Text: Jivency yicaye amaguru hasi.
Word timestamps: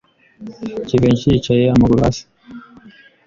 Jivency 0.87 1.31
yicaye 1.33 1.65
amaguru 1.75 1.99
hasi. 2.03 2.23